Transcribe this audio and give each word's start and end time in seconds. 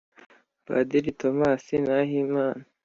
Padiri 0.65 1.09
Thomas 1.19 1.65
Nahimana 1.85 2.63